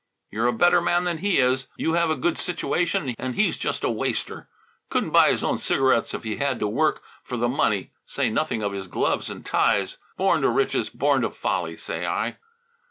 [0.31, 1.67] You're a better man than he is.
[1.77, 4.49] You have a good situation and he's just a waster;
[4.89, 8.63] couldn't buy his own cigarettes if he had to work for the money, say nothing
[8.63, 9.97] of his gloves and ties.
[10.17, 12.37] Born to riches, born to folly, say I.